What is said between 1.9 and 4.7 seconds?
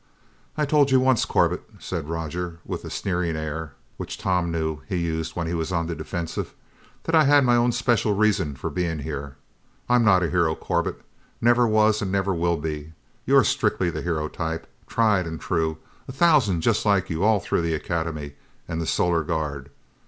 Roger with the sneering air which Tom